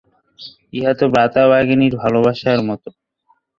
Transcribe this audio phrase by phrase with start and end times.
[0.73, 2.83] ইহা তো ভ্রাতা-ভগিনীর ভালবাসার মত।